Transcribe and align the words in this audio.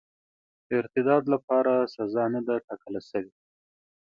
ارتداد 0.77 1.23
لپاره 1.33 1.73
سزا 1.95 2.23
نه 2.33 2.41
ده 2.47 2.55
ټاکله 2.67 2.99
سوې. 3.09 3.31